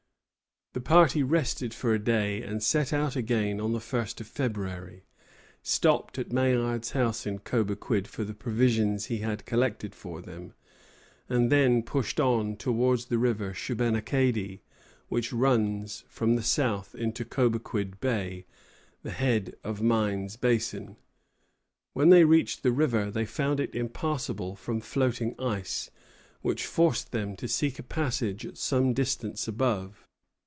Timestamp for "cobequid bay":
17.25-18.45